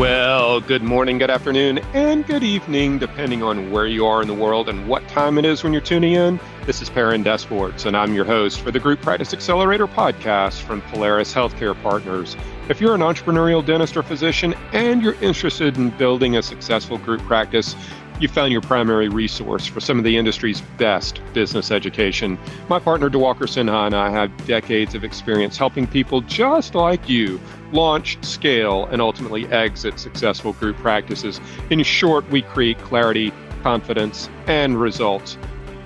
[0.00, 4.34] Well, good morning, good afternoon, and good evening, depending on where you are in the
[4.34, 6.40] world and what time it is when you're tuning in.
[6.64, 10.80] This is Perrin Desportes, and I'm your host for the Group Practice Accelerator podcast from
[10.80, 12.34] Polaris Healthcare Partners.
[12.70, 17.20] If you're an entrepreneurial dentist or physician and you're interested in building a successful group
[17.24, 17.76] practice,
[18.20, 22.38] you found your primary resource for some of the industry's best business education.
[22.68, 27.40] My partner, Diwakar Sinha, and I have decades of experience helping people just like you
[27.72, 31.40] launch, scale, and ultimately exit successful group practices.
[31.70, 35.38] In short, we create clarity, confidence, and results.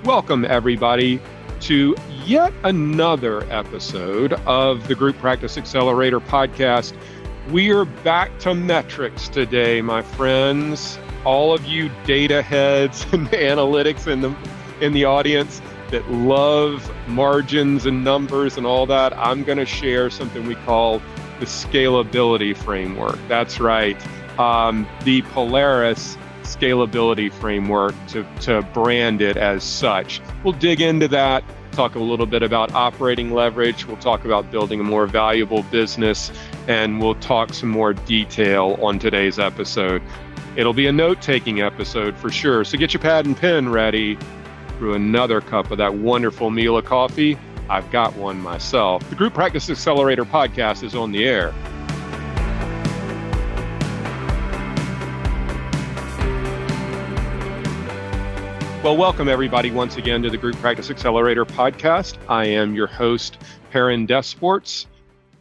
[0.05, 1.21] Welcome, everybody,
[1.61, 6.97] to yet another episode of the Group Practice Accelerator podcast.
[7.51, 14.07] We are back to metrics today, my friends all of you data heads and analytics
[14.07, 14.35] in the
[14.81, 20.11] in the audience that love margins and numbers and all that, I'm going to share
[20.11, 21.01] something we call
[21.39, 23.19] the scalability framework.
[23.29, 23.97] That's right,
[24.39, 30.21] um, the Polaris scalability framework to, to brand it as such.
[30.43, 34.81] We'll dig into that, talk a little bit about operating leverage, we'll talk about building
[34.81, 36.31] a more valuable business,
[36.69, 40.03] and we'll talk some more detail on today's episode.
[40.57, 42.65] It'll be a note taking episode for sure.
[42.65, 44.17] So get your pad and pen ready
[44.79, 47.37] for another cup of that wonderful meal of coffee.
[47.69, 49.09] I've got one myself.
[49.11, 51.53] The Group Practice Accelerator podcast is on the air.
[58.85, 62.17] Well, welcome everybody once again to the Group Practice Accelerator podcast.
[62.29, 63.39] I am your host,
[63.73, 64.87] Perrin Desportes.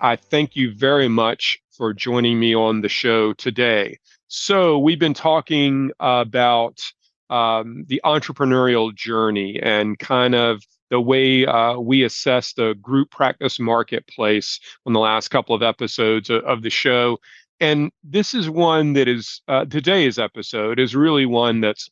[0.01, 3.99] I thank you very much for joining me on the show today.
[4.35, 6.81] So we've been talking about
[7.29, 13.59] um, the entrepreneurial journey and kind of the way uh, we assess the group practice
[13.59, 17.19] marketplace on the last couple of episodes of, the show.
[17.59, 21.91] And this is one that is uh, today's episode is really one that's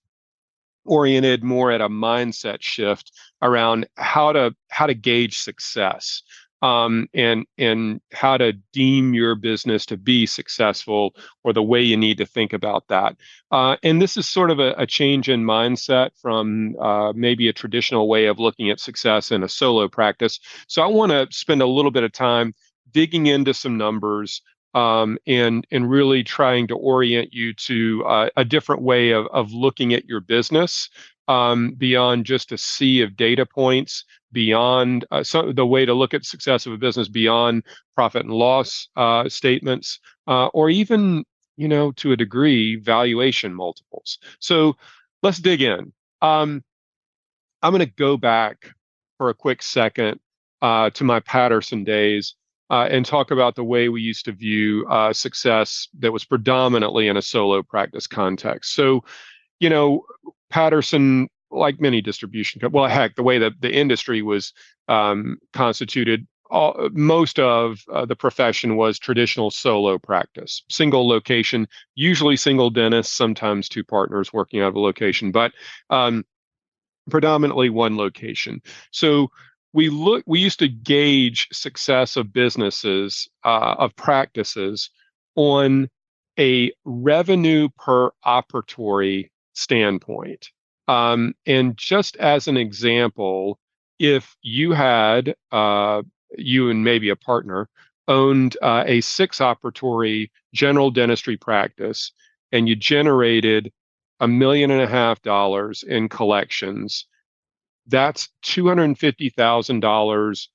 [0.84, 3.12] oriented more at a mindset shift
[3.44, 6.24] around how to how to gauge success
[6.62, 11.98] um, and and how to deem your business to be successful or the way you
[11.98, 13.16] need to think about that.
[13.52, 17.54] Uh, and this is sort of a, a change in mindset from uh, maybe a
[17.54, 20.40] traditional way of looking at success in a solo practice.
[20.68, 22.54] So I want to spend a little bit of time
[22.92, 24.42] digging into some numbers.
[24.74, 29.52] Um, and and really trying to orient you to uh, a different way of, of
[29.52, 30.88] looking at your business
[31.28, 36.14] um, beyond just a sea of data points, beyond uh, so the way to look
[36.14, 37.64] at success of a business beyond
[37.96, 41.24] profit and loss uh, statements, uh, or even
[41.58, 44.18] you know to a degree valuation multiples.
[44.40, 44.76] So
[45.24, 45.94] let's dig in.
[46.22, 46.64] Um,
[47.62, 48.74] I'm going to go back
[49.18, 50.20] for a quick second
[50.62, 52.36] uh, to my Patterson days.
[52.70, 57.10] Uh, and talk about the way we used to view uh, success that was predominantly
[57.10, 58.74] in a solo practice context.
[58.74, 59.04] So,
[59.60, 60.06] you know,
[60.50, 64.54] Patterson, like many distribution, well, heck, the way that the industry was
[64.88, 72.36] um, constituted, all, most of uh, the profession was traditional solo practice, single location, usually
[72.36, 75.54] single dentist, sometimes two partners working out of a location, but
[75.90, 76.26] um,
[77.10, 78.62] predominantly one location.
[78.92, 79.32] So
[79.74, 84.90] we look, we used to gauge success of businesses, uh, of practices
[85.36, 85.90] on
[86.38, 90.50] a revenue per operatory standpoint.
[90.92, 93.58] Um, and just as an example,
[93.98, 96.02] if you had, uh,
[96.38, 97.70] you and maybe a partner,
[98.10, 102.12] owned uh, a six operatory general dentistry practice
[102.52, 103.72] and you generated
[104.20, 107.06] a million and a half dollars in collections,
[107.88, 110.48] that's $250,000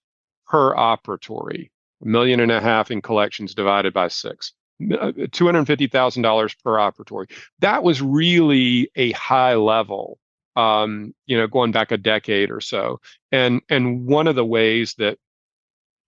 [0.46, 1.70] per operatory,
[2.02, 4.52] a million and a half in collections divided by six.
[4.82, 7.30] $250,000 per operatory.
[7.60, 10.18] That was really a high level,
[10.56, 13.00] um, you know, going back a decade or so.
[13.30, 15.18] And, and one of the ways that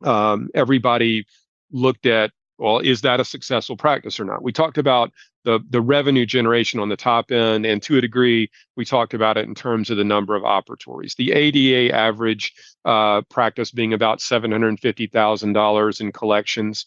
[0.03, 1.27] um, everybody
[1.71, 4.43] looked at, well, is that a successful practice or not?
[4.43, 5.13] We talked about
[5.45, 9.37] the, the revenue generation on the top end, and to a degree, we talked about
[9.37, 11.15] it in terms of the number of operatories.
[11.15, 12.53] The ADA average
[12.85, 16.87] uh, practice being about $750,000 in collections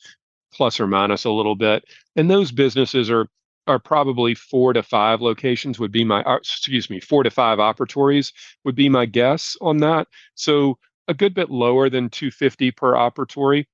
[0.53, 1.85] plus or minus a little bit.
[2.15, 3.27] And those businesses are
[3.67, 7.59] are probably four to five locations would be my uh, excuse me four to five
[7.59, 10.07] operatories would be my guess on that.
[10.35, 10.77] So
[11.07, 13.65] a good bit lower than 250 per operatory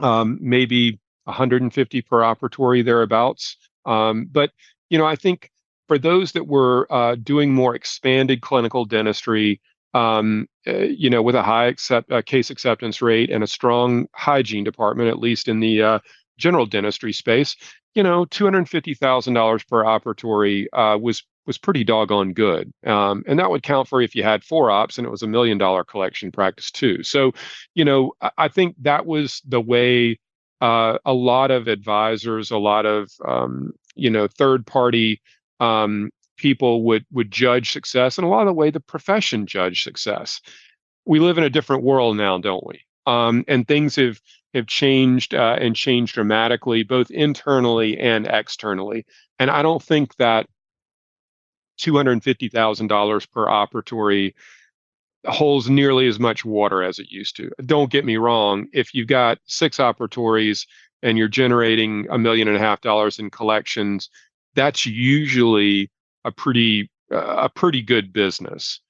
[0.00, 3.56] um, maybe 150 per operatory thereabouts
[3.86, 4.50] um, but
[4.90, 5.50] you know i think
[5.88, 9.60] for those that were uh, doing more expanded clinical dentistry
[9.94, 14.08] um, uh, you know, with a high accept, uh, case acceptance rate and a strong
[14.12, 15.98] hygiene department, at least in the uh,
[16.36, 17.56] general dentistry space,
[17.94, 22.72] you know, two hundred fifty thousand dollars per operatory uh, was was pretty doggone good,
[22.86, 25.26] um, and that would count for if you had four ops and it was a
[25.26, 27.02] million dollar collection practice too.
[27.02, 27.32] So,
[27.74, 30.18] you know, I, I think that was the way
[30.60, 35.20] uh, a lot of advisors, a lot of um, you know third party
[35.60, 39.82] um, people would would judge success, and a lot of the way the profession judge
[39.82, 40.40] success.
[41.06, 42.80] We live in a different world now, don't we?
[43.06, 44.20] Um, and things have
[44.54, 49.04] have changed uh, and changed dramatically, both internally and externally.
[49.38, 50.46] And I don't think that
[51.76, 54.34] two hundred fifty thousand dollars per operatory
[55.26, 57.50] holds nearly as much water as it used to.
[57.64, 58.66] Don't get me wrong.
[58.72, 60.66] If you've got six operatories
[61.02, 64.10] and you're generating a million and a half dollars in collections,
[64.54, 65.90] that's usually
[66.24, 68.80] a pretty uh, a pretty good business.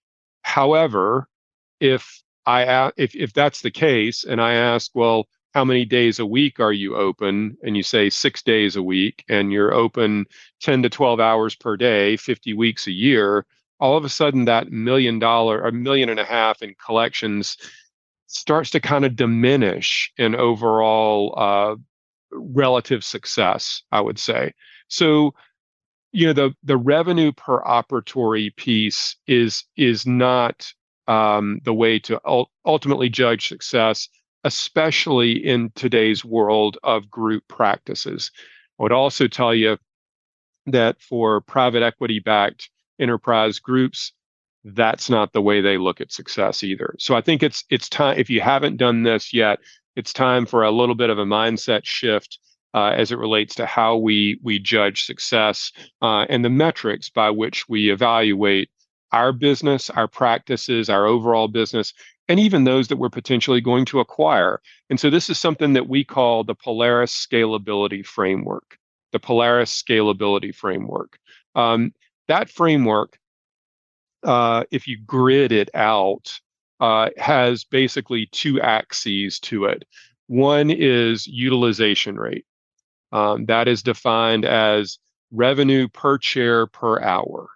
[0.42, 1.28] However,
[1.80, 6.26] if I if if that's the case, and I ask, well, how many days a
[6.26, 7.56] week are you open?
[7.62, 10.26] And you say six days a week, and you're open
[10.60, 13.46] 10 to 12 hours per day, 50 weeks a year.
[13.80, 17.56] All of a sudden, that million dollar, a million and a half in collections
[18.26, 21.76] starts to kind of diminish in overall uh,
[22.32, 24.52] relative success, I would say.
[24.88, 25.34] So
[26.14, 30.72] you know the the revenue per operatory piece is is not
[31.06, 34.08] um, the way to ul- ultimately judge success,
[34.44, 38.30] especially in today's world of group practices.
[38.78, 39.78] I would also tell you
[40.66, 44.12] that for private equity backed enterprise groups,
[44.64, 46.94] that's not the way they look at success either.
[46.98, 49.58] So I think it's it's time if you haven't done this yet,
[49.94, 52.38] it's time for a little bit of a mindset shift
[52.72, 55.70] uh, as it relates to how we we judge success
[56.02, 58.70] uh, and the metrics by which we evaluate
[59.12, 61.92] our business, our practices, our overall business,
[62.28, 64.60] and even those that we're potentially going to acquire.
[64.90, 68.78] And so this is something that we call the Polaris Scalability Framework.
[69.12, 71.18] The Polaris Scalability Framework.
[71.54, 71.92] Um,
[72.28, 73.18] that framework,
[74.22, 76.32] uh, if you grid it out,
[76.80, 79.84] uh, has basically two axes to it.
[80.26, 82.46] One is utilization rate.
[83.12, 84.98] Um, that is defined as
[85.30, 87.48] revenue per chair per hour.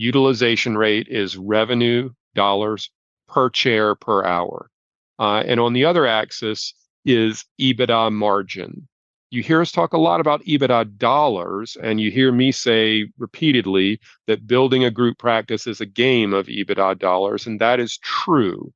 [0.00, 2.88] Utilization rate is revenue dollars
[3.28, 4.70] per chair per hour.
[5.18, 6.72] Uh, and on the other axis
[7.04, 8.88] is EBITDA margin.
[9.28, 14.00] You hear us talk a lot about EBITDA dollars, and you hear me say repeatedly
[14.26, 18.72] that building a group practice is a game of EBITDA dollars, and that is true.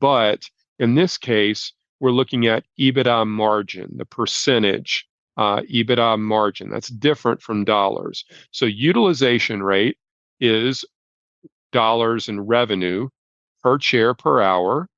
[0.00, 5.06] But in this case, we're looking at EBITDA margin, the percentage
[5.36, 6.70] uh, EBITDA margin.
[6.70, 8.24] That's different from dollars.
[8.50, 9.98] So utilization rate
[10.40, 10.84] is
[11.72, 13.08] dollars in revenue
[13.62, 14.88] per chair per hour.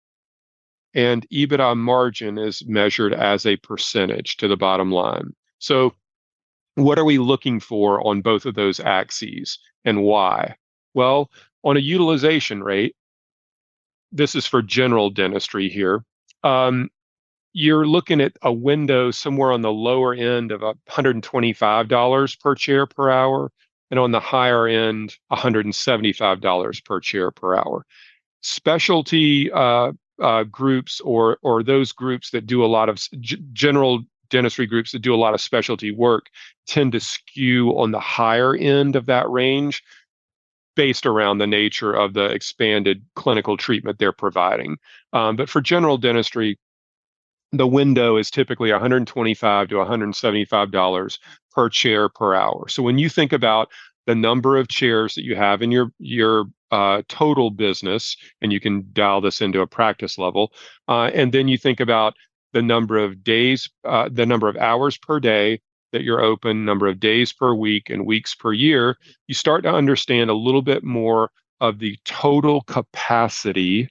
[0.94, 5.35] And EBITDA margin is measured as a percentage to the bottom line.
[5.59, 5.94] So,
[6.75, 10.56] what are we looking for on both of those axes and why?
[10.94, 11.31] Well,
[11.65, 12.94] on a utilization rate,
[14.12, 16.05] this is for general dentistry here.
[16.44, 16.91] Um,
[17.53, 23.11] you're looking at a window somewhere on the lower end of $125 per chair per
[23.11, 23.50] hour
[23.91, 27.85] and on the higher end $175 per chair per hour.
[28.43, 29.93] Specialty uh,
[30.23, 34.93] uh, groups or or those groups that do a lot of g- general dentistry groups
[34.93, 36.26] that do a lot of specialty work
[36.66, 39.83] tend to skew on the higher end of that range
[40.75, 44.76] based around the nature of the expanded clinical treatment they're providing.
[45.12, 46.59] Um, but for general dentistry
[47.56, 51.18] the window is typically 125 to 175 dollars
[51.52, 52.68] per chair per hour.
[52.68, 53.68] So when you think about
[54.06, 58.60] the number of chairs that you have in your your uh, total business, and you
[58.60, 60.52] can dial this into a practice level,
[60.88, 62.14] uh, and then you think about
[62.52, 65.60] the number of days, uh, the number of hours per day
[65.92, 68.96] that you're open, number of days per week, and weeks per year,
[69.28, 73.88] you start to understand a little bit more of the total capacity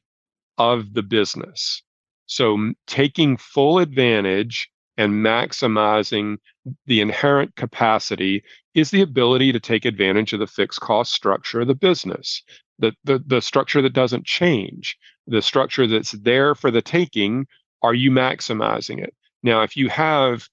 [0.57, 1.81] of the business.
[2.25, 6.37] So taking full advantage and maximizing
[6.85, 11.67] the inherent capacity is the ability to take advantage of the fixed cost structure of
[11.67, 12.41] the business,
[12.79, 17.45] the, the, the structure that doesn't change, the structure that's there for the taking.
[17.81, 19.13] Are you maximizing it?
[19.43, 20.49] Now, if you have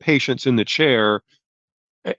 [0.00, 1.22] patients in the chair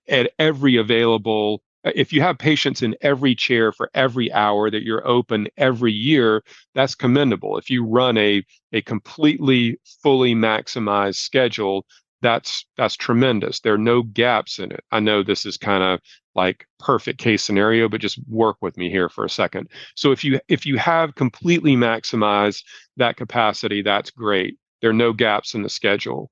[0.07, 4.83] at every available Uh, if you have patients in every chair for every hour that
[4.83, 6.43] you're open every year,
[6.75, 7.57] that's commendable.
[7.57, 8.43] If you run a
[8.73, 11.85] a completely fully maximized schedule,
[12.21, 13.59] that's that's tremendous.
[13.61, 14.83] There are no gaps in it.
[14.91, 15.99] I know this is kind of
[16.35, 19.69] like perfect case scenario, but just work with me here for a second.
[19.95, 22.63] So if you if you have completely maximized
[22.97, 24.57] that capacity, that's great.
[24.81, 26.29] There are no gaps in the schedule.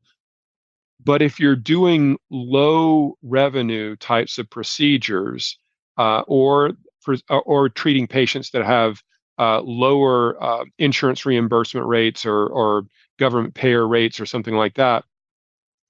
[1.04, 5.58] But if you're doing low revenue types of procedures
[5.98, 6.72] uh, or
[7.30, 9.02] uh, or treating patients that have
[9.40, 12.84] uh, lower uh, insurance reimbursement rates or or
[13.20, 15.06] government payer rates or something like that,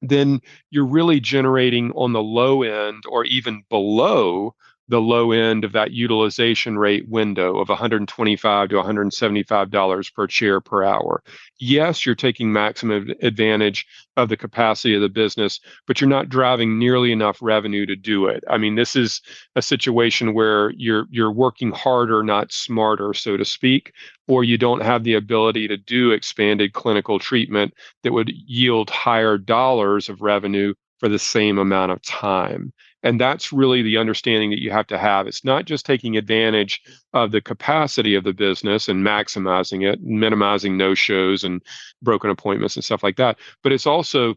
[0.01, 4.53] then you're really generating on the low end or even below
[4.89, 10.61] the low end of that utilization rate window of 125 to 175 dollars per chair
[10.61, 11.23] per hour.
[11.59, 16.79] Yes, you're taking maximum advantage of the capacity of the business, but you're not driving
[16.79, 18.43] nearly enough revenue to do it.
[18.49, 19.21] I mean, this is
[19.55, 23.91] a situation where you're you're working harder, not smarter, so to speak,
[24.27, 29.37] or you don't have the ability to do expanded clinical treatment that would yield higher
[29.37, 32.73] dollars of revenue for the same amount of time.
[33.03, 35.27] And that's really the understanding that you have to have.
[35.27, 36.81] It's not just taking advantage
[37.13, 41.61] of the capacity of the business and maximizing it, minimizing no shows and
[42.01, 44.35] broken appointments and stuff like that, but it's also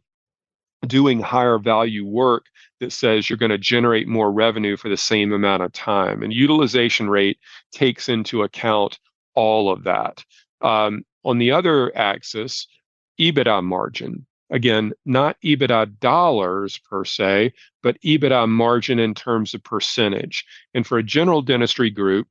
[0.86, 2.46] doing higher value work
[2.80, 6.22] that says you're going to generate more revenue for the same amount of time.
[6.22, 7.38] And utilization rate
[7.72, 8.98] takes into account
[9.34, 10.24] all of that.
[10.62, 12.66] Um, on the other axis,
[13.18, 17.52] EBITDA margin again, not EBITDA dollars per se,
[17.82, 20.44] but EBITDA margin in terms of percentage.
[20.74, 22.28] And for a general dentistry group,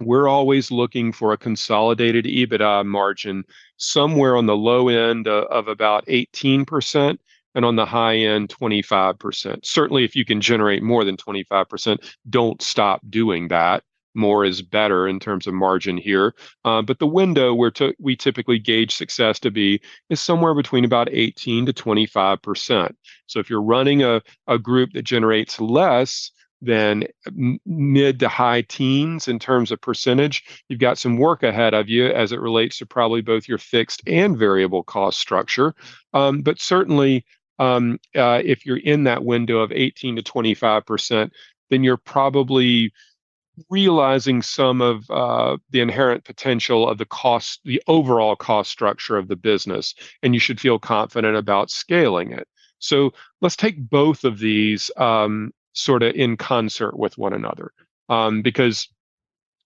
[0.00, 3.44] we're always looking for a consolidated EBITDA margin
[3.76, 7.18] somewhere on the low end uh, of, about 18%
[7.54, 9.66] and on the high end 25%.
[9.66, 11.98] Certainly, if you can generate more than 25%,
[12.30, 13.82] don't stop doing that
[14.14, 16.34] more is better in terms of margin here.
[16.64, 21.08] Uh, but the window where we typically gauge success to be is somewhere between about
[21.10, 22.94] 18 to 25%.
[23.26, 27.04] So if you're running a, a group that generates less, than
[27.64, 32.06] mid to high teens in terms of percentage, you've got some work ahead of you
[32.06, 35.74] as it relates to probably both your fixed and variable cost structure.
[36.12, 37.24] Um, but certainly,
[37.58, 41.32] um, uh, if you're in that window of 18 to 25 percent,
[41.70, 42.92] then you're probably
[43.70, 49.28] realizing some of uh, the inherent potential of the cost, the overall cost structure of
[49.28, 52.48] the business, and you should feel confident about scaling it.
[52.78, 57.72] So let's take both of these um, sort of in concert with one another,
[58.08, 58.88] um, because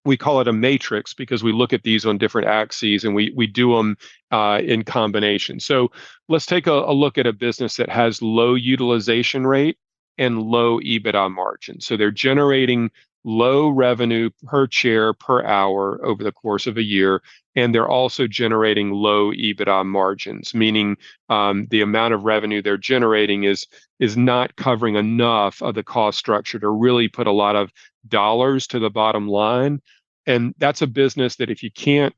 [0.05, 3.33] we call it a matrix because we look at these on different axes and we
[3.37, 3.97] we do them
[4.31, 5.61] uh, in combination.
[5.61, 5.93] So
[6.29, 9.79] let's take a, a look at a business that has low utilization rate
[10.19, 11.81] and low EBITDA margin.
[11.81, 12.91] So they're generating
[13.25, 17.23] low revenue per chair per hour over the course of a year.
[17.55, 20.97] And they're also generating low EBITDA margins, meaning
[21.29, 23.67] um, the amount of revenue they're generating is,
[24.00, 27.71] is not covering enough of the cost structure to really put a lot of
[28.09, 29.81] dollars to the bottom line.
[30.26, 32.14] And that's a business that if you can't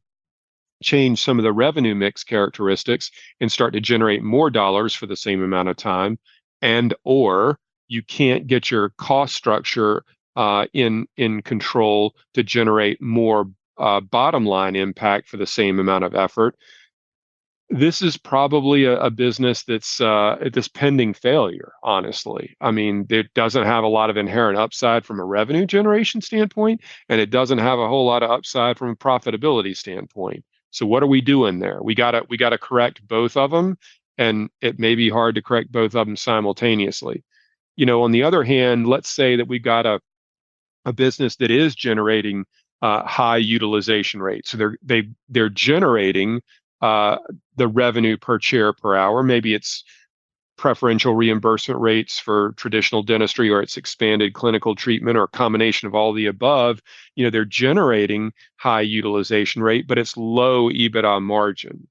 [0.82, 5.16] change some of the revenue mix characteristics and start to generate more dollars for the
[5.16, 6.18] same amount of time
[6.62, 7.58] and or
[7.88, 10.04] you can't get your cost structure
[10.36, 13.46] uh, in in control to generate more
[13.78, 16.56] uh, bottom line impact for the same amount of effort.
[17.70, 21.72] This is probably a, a business that's uh, this pending failure.
[21.82, 26.20] Honestly, I mean, it doesn't have a lot of inherent upside from a revenue generation
[26.20, 30.44] standpoint, and it doesn't have a whole lot of upside from a profitability standpoint.
[30.70, 31.80] So, what are we doing there?
[31.82, 33.78] We gotta we gotta correct both of them,
[34.18, 37.24] and it may be hard to correct both of them simultaneously.
[37.76, 40.00] You know, on the other hand, let's say that we got a
[40.84, 42.44] a business that is generating
[42.82, 44.50] uh, high utilization rates.
[44.50, 46.42] So they're they they're generating
[46.82, 47.18] uh,
[47.56, 49.22] the revenue per chair per hour.
[49.22, 49.84] Maybe it's
[50.56, 55.94] preferential reimbursement rates for traditional dentistry or it's expanded clinical treatment or a combination of
[55.94, 56.80] all the above
[57.16, 61.88] you know they're generating high utilization rate but it's low ebitda margin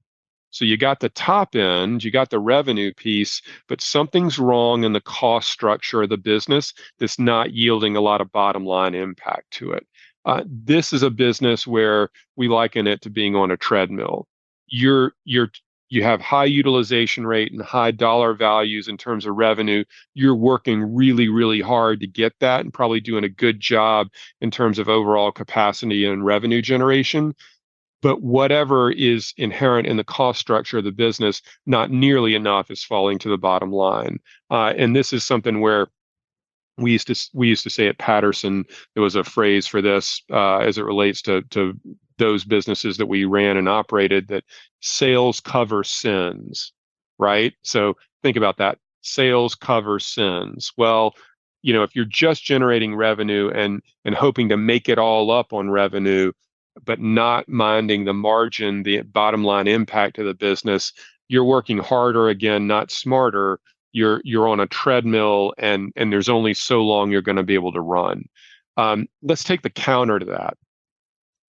[0.54, 4.92] so you got the top end, you got the revenue piece, but something's wrong in
[4.92, 9.50] the cost structure of the business that's not yielding a lot of bottom line impact
[9.50, 9.84] to it.
[10.24, 14.28] Uh, this is a business where we liken it to being on a treadmill.
[14.68, 15.50] You're you're
[15.88, 19.82] you have high utilization rate and high dollar values in terms of revenue.
[20.14, 24.06] You're working really, really hard to get that and probably doing a good job
[24.40, 27.34] in terms of overall capacity and revenue generation
[28.04, 32.84] but whatever is inherent in the cost structure of the business, not nearly enough is
[32.84, 34.18] falling to the bottom line.
[34.50, 35.88] Uh, and this is something where
[36.76, 40.22] we used to we used to say at Patterson there was a phrase for this
[40.30, 41.80] uh, as it relates to to
[42.18, 44.44] those businesses that we ran and operated that
[44.80, 46.74] sales cover sins,
[47.18, 47.54] right?
[47.62, 48.76] So think about that.
[49.00, 50.72] Sales cover sins.
[50.76, 51.14] Well,
[51.62, 55.54] you know, if you're just generating revenue and and hoping to make it all up
[55.54, 56.32] on revenue,
[56.84, 60.92] but not minding the margin, the bottom line impact of the business,
[61.28, 63.60] you're working harder again, not smarter.
[63.92, 67.54] You're you're on a treadmill, and and there's only so long you're going to be
[67.54, 68.24] able to run.
[68.76, 70.56] Um, let's take the counter to that.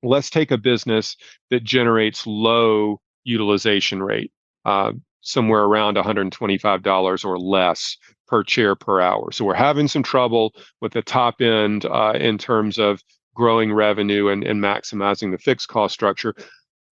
[0.04, 1.18] Let's take a business
[1.50, 4.32] that generates low utilization rate,
[4.64, 4.92] uh,
[5.22, 9.32] somewhere around $125 or less per chair per hour.
[9.32, 13.02] So we're having some trouble with the top end uh, in terms of
[13.36, 16.34] growing revenue and, and maximizing the fixed cost structure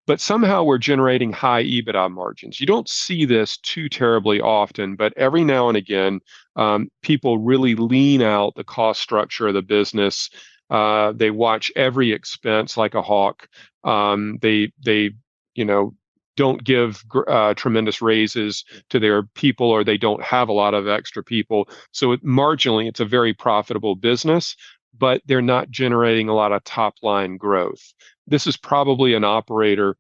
[0.06, 2.60] but somehow we're generating high EBITDA margins.
[2.60, 6.20] You don't see this too terribly often, but every now and again,
[6.56, 10.28] um, people really lean out the cost structure of the business.
[10.70, 13.46] Uh, they watch every expense like a hawk.
[13.84, 15.12] Um, they they
[15.54, 15.94] you know
[16.36, 20.88] don't give uh, tremendous raises to their people or they don't have a lot of
[20.88, 24.56] extra people so it, marginally it's a very profitable business
[24.98, 27.92] but they're not generating a lot of top line growth
[28.26, 29.96] this is probably an operator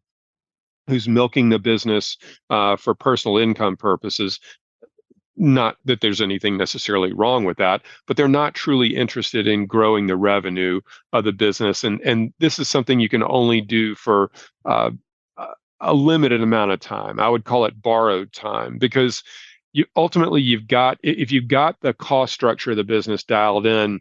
[0.88, 2.16] who's milking the business
[2.50, 4.40] uh, for personal income purposes.
[5.36, 10.06] Not that there's anything necessarily wrong with that, but they're not truly interested in growing
[10.06, 10.80] the revenue
[11.12, 11.84] of the business.
[11.84, 14.30] And and this is something you can only do for
[14.64, 14.90] uh,
[15.80, 17.18] a limited amount of time.
[17.18, 19.22] I would call it borrowed time because
[19.72, 24.00] you ultimately you've got if you've got the cost structure of the business dialed in,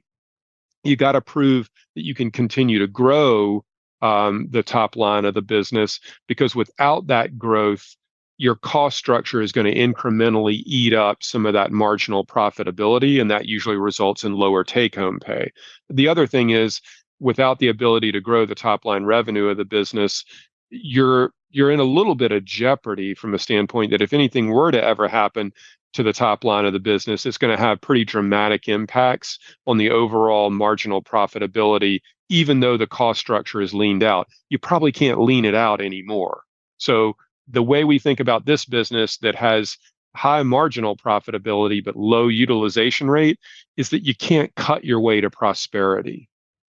[0.83, 3.63] you got to prove that you can continue to grow
[4.01, 7.95] um, the top line of the business because without that growth,
[8.37, 13.29] your cost structure is going to incrementally eat up some of that marginal profitability, and
[13.29, 15.51] that usually results in lower take home pay.
[15.89, 16.81] The other thing is,
[17.19, 20.25] without the ability to grow the top line revenue of the business,
[20.71, 24.71] you're you're in a little bit of jeopardy from a standpoint that if anything were
[24.71, 25.51] to ever happen
[25.93, 29.77] to the top line of the business, it's going to have pretty dramatic impacts on
[29.77, 31.99] the overall marginal profitability
[32.31, 34.25] even though the cost structure is leaned out.
[34.49, 36.43] You probably can't lean it out anymore.
[36.77, 37.17] So
[37.49, 39.77] the way we think about this business that has
[40.15, 43.37] high marginal profitability but low utilization rate
[43.75, 46.29] is that you can't cut your way to prosperity.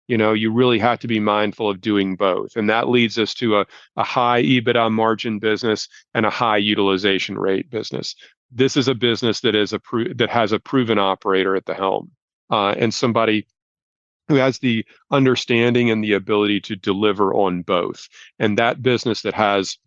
[0.09, 2.55] You know, you really have to be mindful of doing both.
[2.55, 7.38] And that leads us to a, a high EBITDA margin business and a high utilization
[7.38, 8.14] rate business.
[8.51, 11.75] This is a business that is a pro- that has a proven operator at the
[11.75, 12.11] helm
[12.51, 13.47] uh, and somebody
[14.29, 18.09] who has the understanding and the ability to deliver on both.
[18.39, 19.79] And that business that has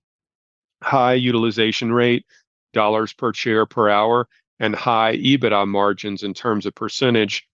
[0.82, 2.26] high utilization rate,
[2.74, 4.28] dollars per chair per hour,
[4.60, 7.48] and high EBITDA margins in terms of percentage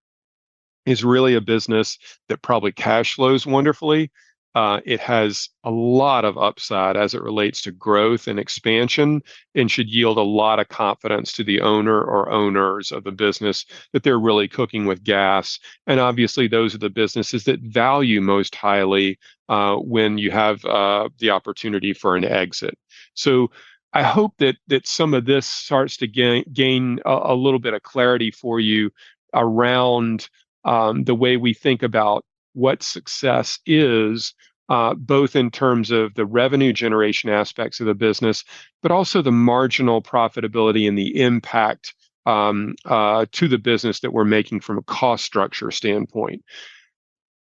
[0.86, 1.98] is really a business
[2.30, 4.12] that probably cash flows wonderfully
[4.56, 9.22] uh, it has a lot of upside as it relates to growth and expansion
[9.54, 13.66] and should yield a lot of confidence to the owner or owners of the business
[13.92, 15.60] that they're really cooking with gas.
[15.88, 21.10] And obviously, those are the businesses that value most highly uh, when you have uh,
[21.20, 22.78] the opportunity for an exit.
[23.14, 23.52] So,
[23.92, 27.74] I hope that that some of this starts to gain gain a, a little bit
[27.74, 28.92] of clarity for you
[29.34, 30.30] around
[30.66, 34.34] um, the way we think about what success is,
[34.70, 38.44] uh, both in terms of the revenue generation aspects of the business,
[38.82, 41.94] but also the marginal profitability and the impact
[42.26, 46.44] um, uh, to the business that we're making from a cost structure standpoint.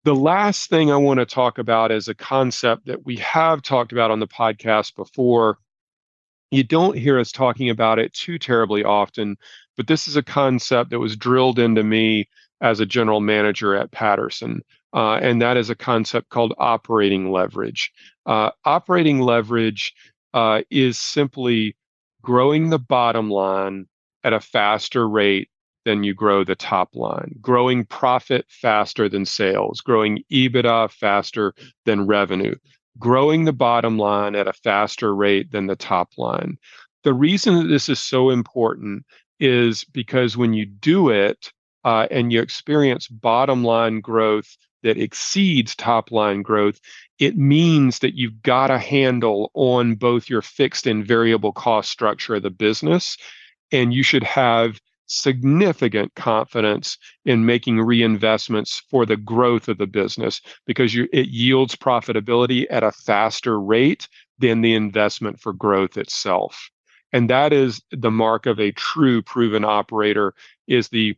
[0.03, 3.91] The last thing I want to talk about is a concept that we have talked
[3.91, 5.57] about on the podcast before.
[6.51, 9.37] You don't hear us talking about it too terribly often,
[9.75, 12.29] but this is a concept that was drilled into me
[12.61, 14.61] as a general manager at Patterson.
[14.95, 17.91] Uh, and that is a concept called operating leverage.
[18.25, 19.93] Uh, operating leverage
[20.33, 21.75] uh, is simply
[22.21, 23.85] growing the bottom line
[24.23, 25.49] at a faster rate
[25.83, 31.53] than you grow the top line, growing profit faster than sales, growing EBITDA faster
[31.83, 32.55] than revenue,
[32.97, 36.57] growing the bottom line at a faster rate than the top line.
[37.03, 39.05] The reason that this is so important
[39.39, 41.51] is because when you do it,
[41.83, 46.79] uh, and you experience bottom line growth that exceeds top line growth,
[47.17, 52.35] it means that you've got a handle on both your fixed and variable cost structure
[52.35, 53.17] of the business.
[53.71, 60.39] And you should have significant confidence in making reinvestments for the growth of the business
[60.67, 66.69] because you, it yields profitability at a faster rate than the investment for growth itself.
[67.11, 70.35] And that is the mark of a true proven operator
[70.67, 71.15] is the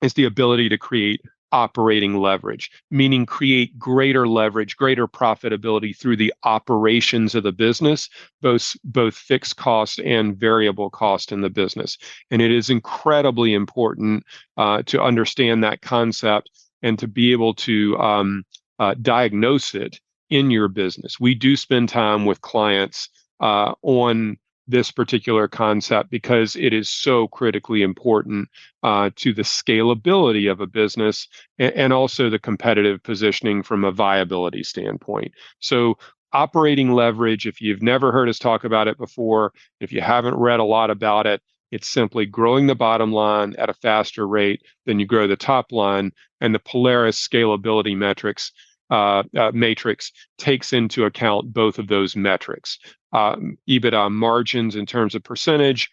[0.00, 1.20] is the ability to create
[1.52, 8.08] operating leverage, meaning create greater leverage, greater profitability through the operations of the business,
[8.40, 11.98] both both fixed cost and variable cost in the business.
[12.30, 14.24] And it is incredibly important
[14.56, 16.50] uh, to understand that concept
[16.82, 18.44] and to be able to um,
[18.78, 21.18] uh, diagnose it in your business.
[21.20, 23.08] We do spend time with clients
[23.40, 24.38] uh, on
[24.70, 28.48] this particular concept because it is so critically important
[28.82, 31.28] uh, to the scalability of a business
[31.58, 35.32] and, and also the competitive positioning from a viability standpoint.
[35.58, 35.98] So,
[36.32, 40.60] operating leverage, if you've never heard us talk about it before, if you haven't read
[40.60, 44.98] a lot about it, it's simply growing the bottom line at a faster rate than
[44.98, 46.12] you grow the top line.
[46.40, 48.52] And the Polaris scalability metrics
[48.90, 52.78] uh, uh, matrix takes into account both of those metrics
[53.12, 55.90] um, EBITDA margins in terms of percentage,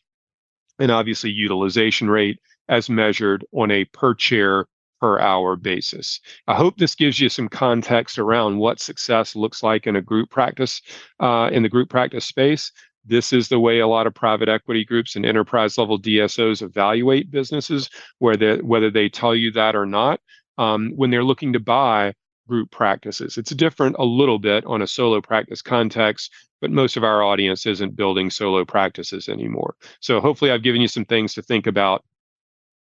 [0.79, 4.67] and obviously utilization rate as measured on a per chair
[4.99, 6.19] per hour basis.
[6.47, 10.29] I hope this gives you some context around what success looks like in a group
[10.29, 10.81] practice,
[11.19, 12.71] uh, in the group practice space.
[13.05, 17.31] This is the way a lot of private equity groups and enterprise level DSOs evaluate
[17.31, 20.19] businesses, whether whether they tell you that or not.
[20.57, 22.13] Um, when they're looking to buy
[22.47, 26.31] group practices, it's different a little bit on a solo practice context,
[26.61, 29.75] but most of our audience isn't building solo practices anymore.
[29.99, 32.03] So hopefully, I've given you some things to think about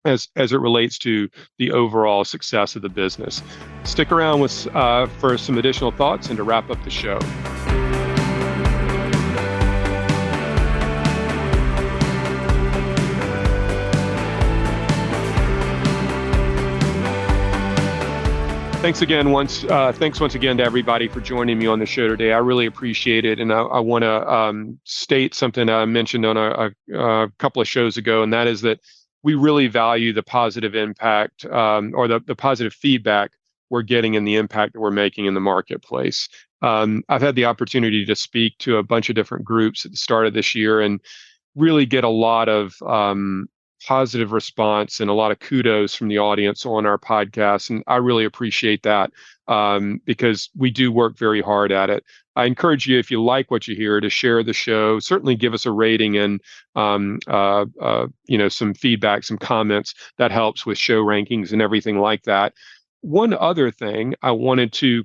[0.06, 3.41] as as it relates to the overall success of the business.
[3.84, 7.19] Stick around with uh, for some additional thoughts and to wrap up the show.
[18.82, 19.63] Thanks again once.
[19.63, 22.34] Uh, thanks once again to everybody for joining me on the show today.
[22.34, 26.36] I really appreciate it, and I, I want to um, state something I mentioned on
[26.36, 28.80] a, a, a, couple of shows ago, and that is that
[29.22, 33.34] we really value the positive impact um, or the, the positive feedback
[33.70, 36.28] we're getting and the impact that we're making in the marketplace.
[36.63, 39.98] Um, I've had the opportunity to speak to a bunch of different groups at the
[39.98, 41.00] start of this year, and
[41.56, 43.48] really get a lot of um,
[43.88, 47.70] positive response and a lot of kudos from the audience on our podcast.
[47.70, 49.12] And I really appreciate that
[49.48, 52.04] um, because we do work very hard at it.
[52.36, 55.00] I encourage you, if you like what you hear, to share the show.
[55.00, 56.39] Certainly, give us a rating and
[56.76, 59.94] um, uh, uh, you know some feedback, some comments.
[60.17, 62.54] That helps with show rankings and everything like that.
[63.02, 65.04] One other thing I wanted to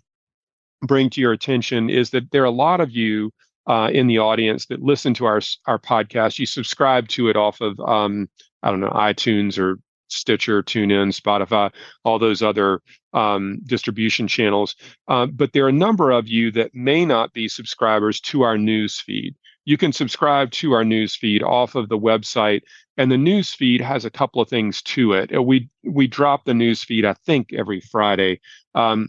[0.83, 3.33] bring to your attention is that there are a lot of you
[3.67, 6.39] uh, in the audience that listen to our our podcast.
[6.39, 8.29] You subscribe to it off of um,
[8.67, 11.71] I don't know, iTunes or Stitcher, TuneIn, Spotify,
[12.05, 12.81] all those other
[13.13, 14.75] um, distribution channels.
[15.09, 18.59] Uh, but there are a number of you that may not be subscribers to our
[18.59, 19.37] news feed.
[19.65, 22.63] You can subscribe to our news feed off of the website,
[22.97, 25.31] and the news feed has a couple of things to it.
[25.45, 28.41] We we drop the news feed, I think, every Friday.
[28.75, 29.09] Um,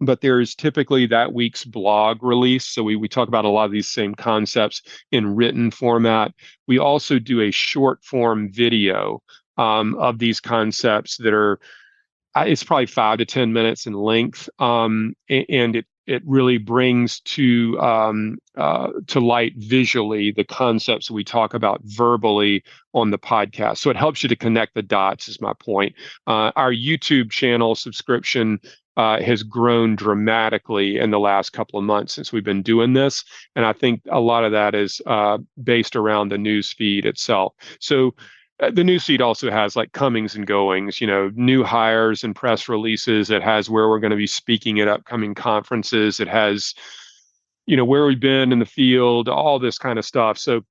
[0.00, 2.64] but there's typically that week's blog release.
[2.66, 4.82] So we, we talk about a lot of these same concepts
[5.12, 6.32] in written format.
[6.66, 9.22] We also do a short form video
[9.58, 11.60] um, of these concepts that are,
[12.36, 14.48] it's probably five to 10 minutes in length.
[14.58, 21.24] Um, and it, it really brings to um, uh, to light visually the concepts we
[21.24, 22.62] talk about verbally
[22.94, 23.78] on the podcast.
[23.78, 25.28] So it helps you to connect the dots.
[25.28, 25.94] Is my point.
[26.26, 28.60] Uh, our YouTube channel subscription
[28.96, 33.24] uh, has grown dramatically in the last couple of months since we've been doing this.
[33.56, 37.54] And I think a lot of that is uh, based around the news feed itself.
[37.78, 38.14] So
[38.72, 42.68] the news feed also has like comings and goings, you know, new hires and press
[42.68, 43.30] releases.
[43.30, 46.20] It has where we're going to be speaking at upcoming conferences.
[46.20, 46.74] It has,
[47.66, 50.36] you know, where we've been in the field, all this kind of stuff.
[50.36, 50.62] So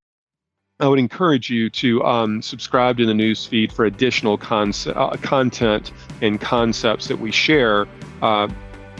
[0.80, 5.17] I would encourage you to um, subscribe to the news feed for additional con- uh,
[5.17, 7.88] content and concepts that we share
[8.21, 8.47] uh,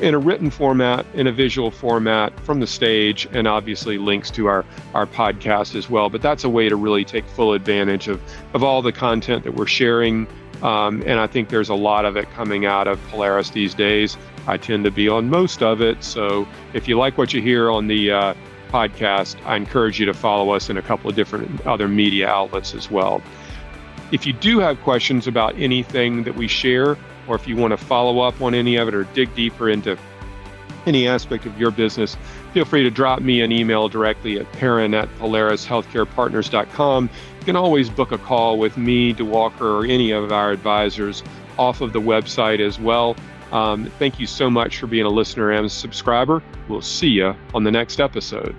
[0.02, 4.48] in a written format, in a visual format from the stage, and obviously links to
[4.48, 6.10] our, our podcast as well.
[6.10, 8.22] But that's a way to really take full advantage of,
[8.54, 10.28] of all the content that we're sharing.
[10.62, 14.18] Um, and I think there's a lot of it coming out of Polaris these days.
[14.48, 16.04] I tend to be on most of it.
[16.04, 18.34] So if you like what you hear on the uh,
[18.70, 22.74] podcast, I encourage you to follow us in a couple of different other media outlets
[22.74, 23.22] as well.
[24.12, 26.98] If you do have questions about anything that we share,
[27.30, 29.98] or if you want to follow up on any of it or dig deeper into
[30.86, 32.18] any aspect of your business,
[32.54, 37.10] feel free to drop me an email directly at perrin at polarishealthcarepartners.com.
[37.40, 41.24] You can always book a call with me, Diwakar, or any of our advisors
[41.58, 43.16] off of the website as well.
[43.52, 46.42] Um, thank you so much for being a listener and a subscriber.
[46.68, 48.56] We'll see you on the next episode.